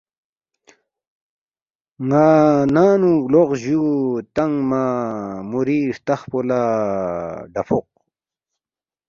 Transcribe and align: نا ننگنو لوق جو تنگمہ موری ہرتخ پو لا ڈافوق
نا 2.09 2.23
ننگنو 2.73 3.13
لوق 3.31 3.49
جو 3.61 3.81
تنگمہ 4.35 4.83
موری 5.49 5.79
ہرتخ 5.93 6.21
پو 6.29 6.39
لا 6.47 6.61
ڈافوق 7.53 7.87